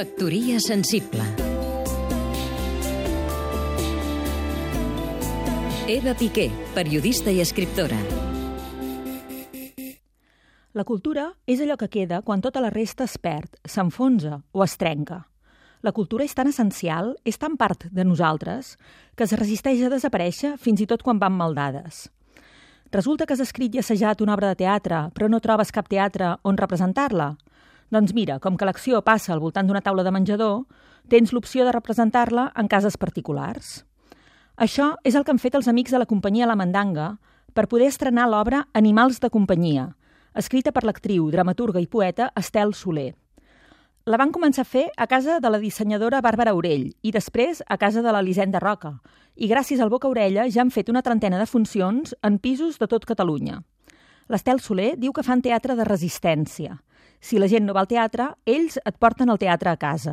[0.00, 1.20] Factoria sensible
[5.86, 7.98] Eva Piqué, periodista i escriptora
[10.72, 14.78] La cultura és allò que queda quan tota la resta es perd, s'enfonsa o es
[14.80, 15.26] trenca.
[15.84, 18.78] La cultura és tan essencial, és tan part de nosaltres,
[19.12, 22.06] que es resisteix a desaparèixer fins i tot quan van maldades.
[22.88, 26.38] Resulta que has escrit i assajat una obra de teatre, però no trobes cap teatre
[26.40, 27.34] on representar-la?
[27.90, 30.62] Doncs mira, com que l'acció passa al voltant d'una taula de menjador,
[31.10, 33.80] tens l'opció de representar-la en cases particulars.
[34.56, 37.16] Això és el que han fet els amics de la companyia La Mandanga
[37.52, 39.88] per poder estrenar l'obra Animals de companyia,
[40.38, 43.14] escrita per l'actriu, dramaturga i poeta Estel Soler.
[44.06, 47.76] La van començar a fer a casa de la dissenyadora Bàrbara Aurell i després a
[47.76, 48.94] casa de l'Elisenda Roca.
[49.34, 52.86] I gràcies al Boca Orella ja han fet una trentena de funcions en pisos de
[52.86, 53.60] tot Catalunya.
[54.30, 56.76] L'Estel Soler diu que fan teatre de resistència.
[57.18, 60.12] Si la gent no va al teatre, ells et porten el teatre a casa.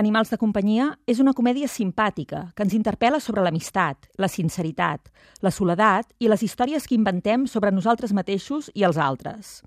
[0.00, 5.12] Animals de companyia és una comèdia simpàtica que ens interpel·la sobre l'amistat, la sinceritat,
[5.44, 9.60] la soledat i les històries que inventem sobre nosaltres mateixos i els altres.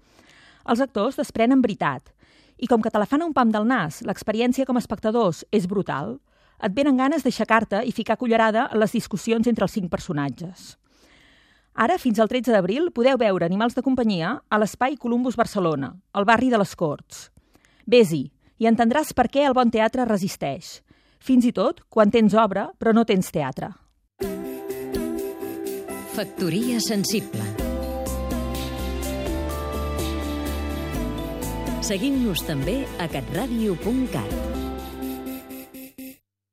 [0.66, 2.10] Els actors desprenen veritat
[2.58, 5.46] i com que te la fan a un pam del nas, l'experiència com a espectadors
[5.54, 6.18] és brutal,
[6.58, 10.74] et venen ganes d'aixecar-te i ficar cullerada en les discussions entre els cinc personatges.
[11.78, 16.26] Ara, fins al 13 d'abril, podeu veure Animals de companyia a l'Espai Columbus Barcelona, al
[16.26, 17.28] barri de les Corts.
[17.86, 18.24] Vés-hi
[18.58, 20.80] i entendràs per què el bon teatre resisteix.
[21.22, 23.70] Fins i tot quan tens obra però no tens teatre.
[26.18, 27.46] Factoria sensible
[31.86, 34.57] Seguim-nos també a catradio.cat